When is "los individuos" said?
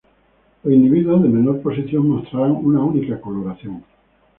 0.63-1.21